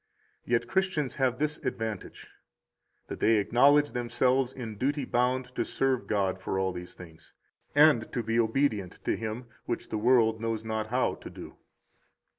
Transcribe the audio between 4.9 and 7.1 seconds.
bound to serve God for all these